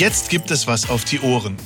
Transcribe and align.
Jetzt 0.00 0.30
gibt 0.30 0.50
es 0.50 0.66
was 0.66 0.88
auf 0.88 1.04
die 1.04 1.20
Ohren. 1.20 1.58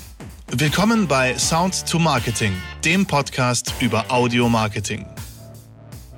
Willkommen 0.51 1.07
bei 1.07 1.39
Sound 1.39 1.87
to 1.87 2.01
Marketing, 2.01 2.53
dem 2.85 3.07
Podcast 3.07 3.73
über 3.79 4.11
Audio 4.11 4.49
Marketing. 4.49 5.07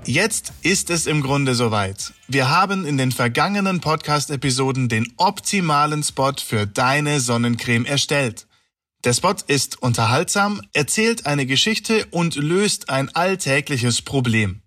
Jetzt 0.07 0.55
ist 0.63 0.89
es 0.89 1.07
im 1.07 1.21
Grunde 1.21 1.55
soweit. 1.55 2.15
Wir 2.27 2.49
haben 2.49 2.87
in 2.87 2.97
den 2.97 3.13
vergangenen 3.13 3.83
Podcast-Episoden 3.83 4.89
den 4.89 5.13
optimalen 5.19 6.03
Spot 6.03 6.33
für 6.43 6.67
deine 6.67 7.21
Sonnencreme 7.21 7.85
erstellt. 7.85 8.47
Der 9.05 9.13
Spot 9.13 9.37
ist 9.47 9.83
unterhaltsam, 9.83 10.63
erzählt 10.73 11.27
eine 11.27 11.45
Geschichte 11.45 12.07
und 12.13 12.37
löst 12.37 12.89
ein 12.89 13.15
alltägliches 13.15 14.01
Problem. 14.01 14.63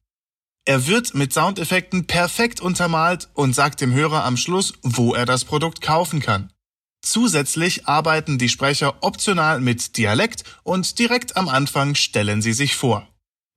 Er 0.66 0.86
wird 0.86 1.16
mit 1.16 1.34
Soundeffekten 1.34 2.06
perfekt 2.06 2.62
untermalt 2.62 3.28
und 3.34 3.56
sagt 3.56 3.82
dem 3.82 3.92
Hörer 3.92 4.24
am 4.24 4.38
Schluss, 4.38 4.74
wo 4.84 5.16
er 5.16 5.26
das 5.26 5.46
Produkt 5.46 5.82
kaufen 5.82 6.20
kann. 6.20 6.54
Zusätzlich 7.02 7.88
arbeiten 7.88 8.38
die 8.38 8.50
Sprecher 8.50 9.04
optional 9.04 9.62
mit 9.62 9.98
Dialekt 9.98 10.44
und 10.64 11.00
direkt 11.00 11.38
am 11.38 11.48
Anfang 11.48 11.96
stellen 11.96 12.42
sie 12.42 12.54
sich 12.54 12.76
vor. 12.76 13.08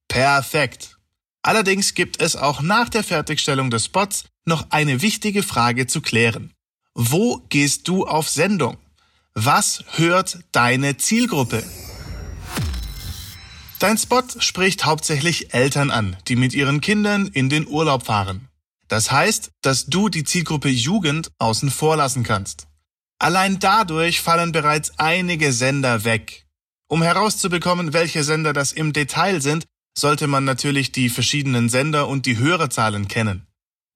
Perfekt. 0.08 0.98
Allerdings 1.42 1.94
gibt 1.94 2.22
es 2.22 2.36
auch 2.36 2.62
nach 2.62 2.88
der 2.88 3.02
Fertigstellung 3.02 3.70
des 3.70 3.86
Spots 3.86 4.24
noch 4.44 4.66
eine 4.70 5.02
wichtige 5.02 5.42
Frage 5.42 5.86
zu 5.86 6.00
klären. 6.00 6.52
Wo 6.94 7.38
gehst 7.48 7.88
du 7.88 8.06
auf 8.06 8.28
Sendung? 8.28 8.76
Was 9.34 9.84
hört 9.96 10.40
deine 10.52 10.98
Zielgruppe? 10.98 11.64
Dein 13.78 13.98
Spot 13.98 14.22
spricht 14.38 14.84
hauptsächlich 14.84 15.54
Eltern 15.54 15.90
an, 15.90 16.16
die 16.28 16.36
mit 16.36 16.54
ihren 16.54 16.80
Kindern 16.80 17.26
in 17.26 17.48
den 17.48 17.66
Urlaub 17.66 18.06
fahren. 18.06 18.48
Das 18.86 19.10
heißt, 19.10 19.50
dass 19.62 19.86
du 19.86 20.08
die 20.08 20.22
Zielgruppe 20.22 20.68
Jugend 20.68 21.32
außen 21.38 21.70
vor 21.70 21.96
lassen 21.96 22.22
kannst. 22.22 22.68
Allein 23.22 23.60
dadurch 23.60 24.20
fallen 24.20 24.50
bereits 24.50 24.98
einige 24.98 25.52
Sender 25.52 26.02
weg. 26.02 26.44
Um 26.88 27.02
herauszubekommen, 27.02 27.92
welche 27.92 28.24
Sender 28.24 28.52
das 28.52 28.72
im 28.72 28.92
Detail 28.92 29.40
sind, 29.40 29.64
sollte 29.96 30.26
man 30.26 30.42
natürlich 30.42 30.90
die 30.90 31.08
verschiedenen 31.08 31.68
Sender 31.68 32.08
und 32.08 32.26
die 32.26 32.38
Hörerzahlen 32.38 33.06
kennen. 33.06 33.46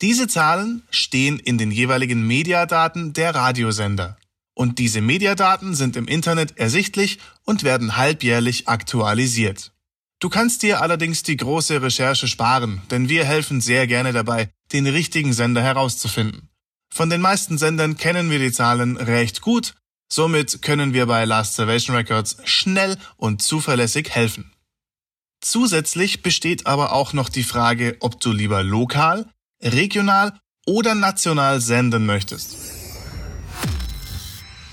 Diese 0.01 0.29
Zahlen 0.29 0.85
stehen 0.91 1.41
in 1.41 1.59
den 1.59 1.73
jeweiligen 1.73 2.25
Mediadaten 2.25 3.15
der 3.15 3.35
Radiosender 3.35 4.17
und 4.55 4.79
diese 4.79 5.01
Mediadaten 5.01 5.75
sind 5.75 5.97
im 5.97 6.07
Internet 6.07 6.57
ersichtlich 6.57 7.19
und 7.45 7.65
werden 7.65 7.97
halbjährlich 7.97 8.69
aktualisiert. 8.69 9.73
Du 10.21 10.29
kannst 10.29 10.63
dir 10.63 10.81
allerdings 10.81 11.25
die 11.25 11.37
große 11.37 11.83
Recherche 11.83 12.29
sparen, 12.29 12.81
denn 12.93 13.09
wir 13.09 13.25
helfen 13.25 13.61
sehr 13.61 13.89
gerne 13.89 14.13
dabei, 14.13 14.51
den 14.73 14.87
richtigen 14.87 15.33
Sender 15.33 15.63
herauszufinden. 15.63 16.49
Von 16.97 17.11
den 17.11 17.21
meisten 17.21 17.59
Sendern 17.59 17.99
kennen 17.99 18.31
wir 18.31 18.39
die 18.39 18.53
Zahlen 18.53 18.97
recht 18.97 19.43
gut, 19.43 19.75
somit 20.11 20.63
können 20.63 20.95
wir 20.95 21.05
bei 21.05 21.27
Last 21.27 21.53
Salvation 21.53 21.95
Records 21.95 22.39
schnell 22.45 22.97
und 23.19 23.43
zuverlässig 23.43 24.09
helfen. 24.09 24.51
Zusätzlich 25.43 26.23
besteht 26.23 26.67
aber 26.67 26.95
auch 26.95 27.13
noch 27.13 27.29
die 27.29 27.43
Frage, 27.43 27.99
ob 28.01 28.19
du 28.21 28.33
lieber 28.33 28.63
lokal, 28.63 29.29
regional 29.63 30.41
oder 30.65 30.95
national 30.95 31.61
senden 31.61 32.07
möchtest. 32.07 32.57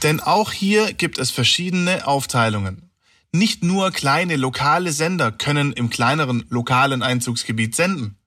Denn 0.01 0.21
auch 0.21 0.53
hier 0.53 0.93
gibt 0.93 1.17
es 1.17 1.29
verschiedene 1.29 2.07
Aufteilungen. 2.07 2.89
Nicht 3.33 3.65
nur 3.65 3.91
kleine 3.91 4.37
lokale 4.37 4.93
Sender 4.93 5.33
können 5.33 5.73
im 5.73 5.89
kleineren 5.89 6.45
lokalen 6.47 7.03
Einzugsgebiet 7.03 7.75
senden. 7.75 8.17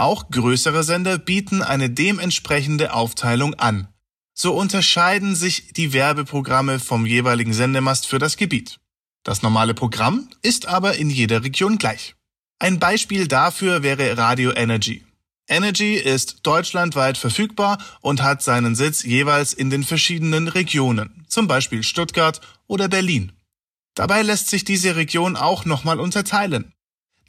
Auch 0.00 0.30
größere 0.30 0.82
Sender 0.82 1.18
bieten 1.18 1.60
eine 1.60 1.90
dementsprechende 1.90 2.94
Aufteilung 2.94 3.52
an. 3.56 3.88
So 4.32 4.54
unterscheiden 4.54 5.34
sich 5.34 5.74
die 5.74 5.92
Werbeprogramme 5.92 6.80
vom 6.80 7.04
jeweiligen 7.04 7.52
Sendemast 7.52 8.06
für 8.06 8.18
das 8.18 8.38
Gebiet. 8.38 8.80
Das 9.24 9.42
normale 9.42 9.74
Programm 9.74 10.30
ist 10.40 10.64
aber 10.64 10.94
in 10.94 11.10
jeder 11.10 11.44
Region 11.44 11.76
gleich. 11.76 12.14
Ein 12.58 12.78
Beispiel 12.78 13.28
dafür 13.28 13.82
wäre 13.82 14.16
Radio 14.16 14.52
Energy. 14.52 15.04
Energy 15.46 15.96
ist 15.96 16.38
deutschlandweit 16.44 17.18
verfügbar 17.18 17.76
und 18.00 18.22
hat 18.22 18.42
seinen 18.42 18.76
Sitz 18.76 19.02
jeweils 19.02 19.52
in 19.52 19.68
den 19.68 19.84
verschiedenen 19.84 20.48
Regionen, 20.48 21.26
zum 21.28 21.46
Beispiel 21.46 21.82
Stuttgart 21.82 22.40
oder 22.66 22.88
Berlin. 22.88 23.32
Dabei 23.94 24.22
lässt 24.22 24.48
sich 24.48 24.64
diese 24.64 24.96
Region 24.96 25.36
auch 25.36 25.66
nochmal 25.66 26.00
unterteilen. 26.00 26.72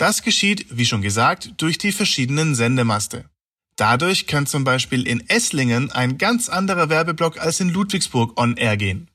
Das 0.02 0.24
geschieht, 0.24 0.66
wie 0.72 0.88
schon 0.88 1.04
gesagt, 1.04 1.54
durch 1.58 1.78
die 1.78 1.92
verschiedenen 1.92 2.56
Sendemaste. 2.56 3.26
Dadurch 3.76 4.26
kann 4.26 4.48
zum 4.48 4.64
Beispiel 4.64 5.06
in 5.06 5.30
Esslingen 5.30 5.92
ein 5.92 6.18
ganz 6.18 6.50
anderer 6.50 6.90
Werbeblock 6.90 7.40
als 7.40 7.60
in 7.60 7.70
Ludwigsburg 7.70 8.36
on 8.42 8.58
air 8.58 8.78
gehen. 8.78 9.12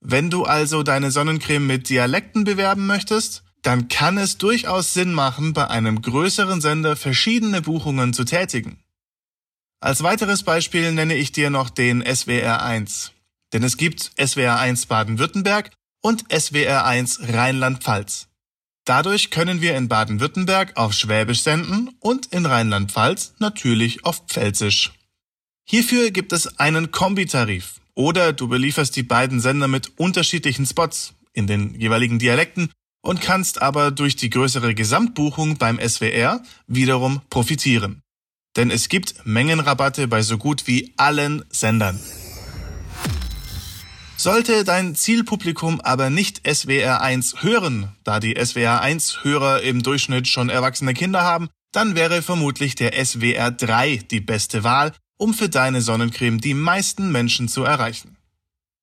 Wenn 0.00 0.28
du 0.28 0.42
also 0.42 0.82
deine 0.82 1.12
Sonnencreme 1.12 1.64
mit 1.64 1.88
Dialekten 1.88 2.42
bewerben 2.42 2.88
möchtest, 2.88 3.44
dann 3.62 3.86
kann 3.86 4.18
es 4.18 4.36
durchaus 4.36 4.94
Sinn 4.94 5.14
machen, 5.14 5.52
bei 5.52 5.68
einem 5.68 6.02
größeren 6.02 6.60
Sender 6.60 6.96
verschiedene 6.96 7.62
Buchungen 7.62 8.12
zu 8.12 8.24
tätigen. 8.24 8.82
Als 9.78 10.02
weiteres 10.02 10.42
Beispiel 10.42 10.90
nenne 10.90 11.14
ich 11.14 11.30
dir 11.30 11.50
noch 11.50 11.70
den 11.70 12.02
SWR1. 12.02 13.10
Denn 13.52 13.62
es 13.62 13.76
gibt 13.76 14.10
SWR1 14.18 14.88
Baden-Württemberg 14.88 15.70
und 16.02 16.26
SWR1 16.30 17.32
Rheinland-Pfalz. 17.32 18.26
Dadurch 18.86 19.30
können 19.30 19.60
wir 19.60 19.76
in 19.76 19.88
Baden-Württemberg 19.88 20.76
auf 20.76 20.92
Schwäbisch 20.92 21.42
senden 21.42 21.90
und 21.98 22.26
in 22.26 22.46
Rheinland-Pfalz 22.46 23.34
natürlich 23.40 24.04
auf 24.04 24.22
Pfälzisch. 24.28 24.92
Hierfür 25.68 26.12
gibt 26.12 26.32
es 26.32 26.60
einen 26.60 26.92
Kombitarif 26.92 27.80
oder 27.94 28.32
du 28.32 28.46
belieferst 28.46 28.94
die 28.94 29.02
beiden 29.02 29.40
Sender 29.40 29.66
mit 29.66 29.98
unterschiedlichen 29.98 30.66
Spots 30.66 31.14
in 31.32 31.48
den 31.48 31.74
jeweiligen 31.74 32.20
Dialekten 32.20 32.70
und 33.02 33.20
kannst 33.20 33.60
aber 33.60 33.90
durch 33.90 34.14
die 34.14 34.30
größere 34.30 34.72
Gesamtbuchung 34.72 35.58
beim 35.58 35.80
SWR 35.80 36.40
wiederum 36.68 37.22
profitieren. 37.28 38.02
Denn 38.56 38.70
es 38.70 38.88
gibt 38.88 39.26
Mengenrabatte 39.26 40.06
bei 40.06 40.22
so 40.22 40.38
gut 40.38 40.68
wie 40.68 40.94
allen 40.96 41.44
Sendern. 41.50 41.98
Sollte 44.18 44.64
dein 44.64 44.94
Zielpublikum 44.94 45.80
aber 45.82 46.08
nicht 46.08 46.40
SWR 46.48 47.02
1 47.02 47.42
hören, 47.42 47.92
da 48.02 48.18
die 48.18 48.34
SWR 48.42 48.80
1 48.80 49.24
Hörer 49.24 49.62
im 49.62 49.82
Durchschnitt 49.82 50.26
schon 50.26 50.48
erwachsene 50.48 50.94
Kinder 50.94 51.22
haben, 51.22 51.48
dann 51.72 51.94
wäre 51.94 52.22
vermutlich 52.22 52.74
der 52.74 52.92
SWR 53.04 53.50
3 53.50 53.98
die 54.10 54.20
beste 54.20 54.64
Wahl, 54.64 54.92
um 55.18 55.34
für 55.34 55.50
deine 55.50 55.82
Sonnencreme 55.82 56.40
die 56.40 56.54
meisten 56.54 57.12
Menschen 57.12 57.48
zu 57.48 57.64
erreichen. 57.64 58.16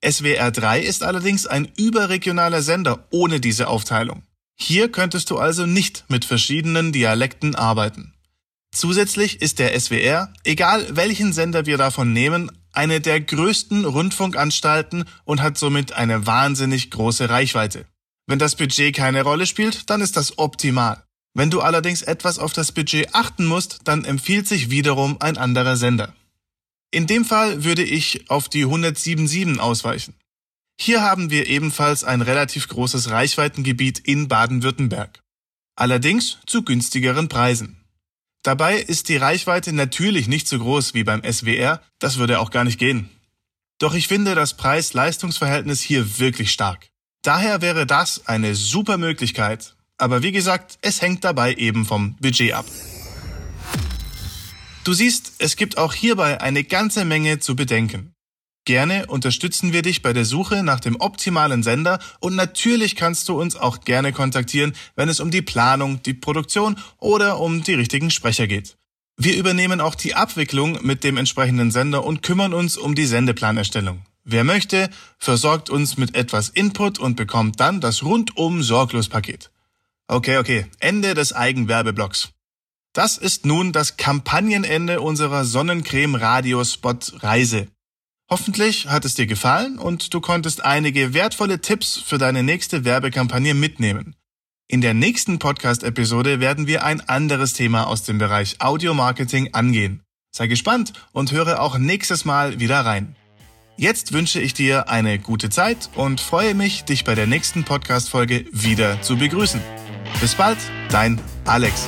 SWR 0.08 0.52
3 0.52 0.82
ist 0.82 1.02
allerdings 1.02 1.48
ein 1.48 1.72
überregionaler 1.78 2.62
Sender 2.62 3.08
ohne 3.10 3.40
diese 3.40 3.68
Aufteilung. 3.70 4.22
Hier 4.56 4.92
könntest 4.92 5.32
du 5.32 5.40
also 5.40 5.66
nicht 5.66 6.06
mit 6.10 6.26
verschiedenen 6.26 6.92
Dialekten 6.92 7.56
arbeiten. 7.56 8.14
Zusätzlich 8.72 9.42
ist 9.42 9.58
der 9.58 9.80
SWR, 9.80 10.32
egal 10.44 10.96
welchen 10.96 11.34
Sender 11.34 11.66
wir 11.66 11.78
davon 11.78 12.14
nehmen, 12.14 12.52
eine 12.74 13.02
der 13.02 13.22
größten 13.22 13.86
Rundfunkanstalten 13.86 15.06
und 15.24 15.42
hat 15.42 15.58
somit 15.58 15.94
eine 15.94 16.26
wahnsinnig 16.26 16.92
große 16.92 17.30
Reichweite. 17.30 17.86
Wenn 18.28 18.40
das 18.40 18.56
Budget 18.56 18.96
keine 18.96 19.24
Rolle 19.24 19.46
spielt, 19.46 19.90
dann 19.90 20.02
ist 20.02 20.18
das 20.18 20.38
optimal. 20.38 21.04
Wenn 21.34 21.50
du 21.50 21.62
allerdings 21.62 22.04
etwas 22.04 22.38
auf 22.38 22.54
das 22.54 22.72
Budget 22.72 23.16
achten 23.16 23.46
musst, 23.46 23.80
dann 23.86 24.06
empfiehlt 24.06 24.48
sich 24.48 24.70
wiederum 24.70 25.18
ein 25.20 25.38
anderer 25.38 25.78
Sender. 25.78 26.14
In 26.92 27.08
dem 27.08 27.26
Fall 27.26 27.64
würde 27.64 27.84
ich 27.84 28.30
auf 28.30 28.50
die 28.50 28.66
107.7 28.66 29.58
ausweichen. 29.58 30.14
Hier 30.80 31.02
haben 31.02 31.30
wir 31.30 31.48
ebenfalls 31.48 32.04
ein 32.04 32.22
relativ 32.22 32.68
großes 32.68 33.10
Reichweitengebiet 33.10 34.00
in 34.00 34.28
Baden-Württemberg. 34.28 35.24
Allerdings 35.76 36.38
zu 36.46 36.64
günstigeren 36.64 37.30
Preisen. 37.30 37.83
Dabei 38.44 38.78
ist 38.78 39.08
die 39.08 39.16
Reichweite 39.16 39.72
natürlich 39.72 40.28
nicht 40.28 40.50
so 40.50 40.60
groß 40.60 40.94
wie 40.94 41.06
beim 41.06 41.24
SWR, 41.24 41.82
das 42.00 42.18
würde 42.18 42.40
auch 42.40 42.52
gar 42.52 42.66
nicht 42.66 42.78
gehen. 42.78 43.10
Doch 43.80 43.94
ich 43.94 44.10
finde 44.10 44.36
das 44.36 44.56
Preis-Leistungs-Verhältnis 44.56 45.82
hier 45.82 46.20
wirklich 46.20 46.52
stark. 46.52 46.90
Daher 47.22 47.62
wäre 47.62 47.86
das 47.86 48.28
eine 48.28 48.54
super 48.54 48.98
Möglichkeit. 48.98 49.76
Aber 49.98 50.24
wie 50.24 50.34
gesagt, 50.34 50.78
es 50.82 51.02
hängt 51.02 51.24
dabei 51.24 51.54
eben 51.54 51.86
vom 51.86 52.18
Budget 52.18 52.54
ab. 52.54 52.66
Du 54.84 54.92
siehst, 54.92 55.34
es 55.40 55.56
gibt 55.56 55.78
auch 55.78 55.94
hierbei 55.94 56.42
eine 56.42 56.66
ganze 56.66 57.06
Menge 57.06 57.40
zu 57.40 57.56
bedenken. 57.56 58.13
Gerne 58.66 59.08
unterstützen 59.08 59.74
wir 59.74 59.82
dich 59.82 60.02
bei 60.02 60.14
der 60.14 60.24
Suche 60.24 60.64
nach 60.64 60.80
dem 60.80 60.96
optimalen 60.96 61.64
Sender 61.64 62.00
und 62.22 62.36
natürlich 62.36 62.96
kannst 62.96 63.28
du 63.28 63.40
uns 63.40 63.58
auch 63.58 63.82
gerne 63.82 64.14
kontaktieren, 64.14 64.74
wenn 64.96 65.10
es 65.10 65.20
um 65.20 65.32
die 65.32 65.42
Planung, 65.42 66.02
die 66.04 66.14
Produktion 66.14 66.78
oder 66.98 67.40
um 67.40 67.64
die 67.64 67.74
richtigen 67.74 68.10
Sprecher 68.10 68.48
geht. 68.48 68.78
Wir 69.18 69.36
übernehmen 69.36 69.82
auch 69.82 69.96
die 69.96 70.16
Abwicklung 70.16 70.80
mit 70.82 71.04
dem 71.04 71.18
entsprechenden 71.18 71.72
Sender 71.72 72.06
und 72.06 72.24
kümmern 72.24 72.54
uns 72.54 72.78
um 72.78 72.96
die 72.96 73.06
Sendeplanerstellung. 73.06 74.06
Wer 74.24 74.46
möchte, 74.46 74.90
versorgt 75.20 75.70
uns 75.70 75.98
mit 75.98 76.16
etwas 76.16 76.48
Input 76.48 77.00
und 77.00 77.16
bekommt 77.16 77.60
dann 77.60 77.82
das 77.82 78.04
rundum 78.04 78.64
sorglos 78.64 79.10
Paket. 79.10 79.52
Okay, 80.08 80.38
okay, 80.38 80.68
Ende 80.80 81.14
des 81.14 81.34
Eigenwerbeblocks. 81.34 82.30
Das 82.94 83.18
ist 83.18 83.46
nun 83.46 83.74
das 83.74 83.98
Kampagnenende 83.98 85.02
unserer 85.02 85.44
Sonnencreme 85.44 86.16
Radiospot 86.16 87.24
Reise. 87.24 87.68
Hoffentlich 88.34 88.88
hat 88.88 89.06
es 89.06 89.14
dir 89.14 89.28
gefallen 89.28 89.78
und 89.78 90.12
du 90.12 90.20
konntest 90.20 90.66
einige 90.66 91.14
wertvolle 91.14 91.62
Tipps 91.62 91.98
für 92.04 92.18
deine 92.18 92.42
nächste 92.42 92.84
Werbekampagne 92.84 93.54
mitnehmen. 93.54 94.16
In 94.68 94.82
der 94.82 94.96
nächsten 94.96 95.38
Podcast-Episode 95.38 96.40
werden 96.40 96.66
wir 96.66 96.84
ein 96.84 97.00
anderes 97.02 97.54
Thema 97.54 97.86
aus 97.86 98.02
dem 98.02 98.18
Bereich 98.18 98.56
Audio-Marketing 98.58 99.54
angehen. 99.54 100.02
Sei 100.32 100.48
gespannt 100.48 100.94
und 101.12 101.32
höre 101.32 101.62
auch 101.62 101.78
nächstes 101.78 102.26
Mal 102.26 102.60
wieder 102.60 102.80
rein. 102.80 103.16
Jetzt 103.78 104.14
wünsche 104.14 104.42
ich 104.42 104.56
dir 104.56 104.90
eine 104.90 105.20
gute 105.20 105.52
Zeit 105.52 105.92
und 105.94 106.20
freue 106.20 106.56
mich, 106.56 106.86
dich 106.86 107.04
bei 107.04 107.14
der 107.14 107.28
nächsten 107.28 107.66
Podcast-Folge 107.66 108.46
wieder 108.52 109.00
zu 109.04 109.16
begrüßen. 109.16 109.62
Bis 110.20 110.34
bald, 110.34 110.58
dein 110.90 111.22
Alex. 111.46 111.88